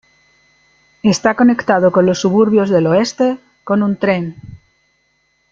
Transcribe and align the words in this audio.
Está 1.03 1.35
conectado 1.35 1.91
con 1.91 2.07
los 2.07 2.19
suburbios 2.21 2.71
del 2.71 2.87
oeste 2.87 3.37
con 3.63 3.83
un 3.83 3.97
tren. 3.97 4.35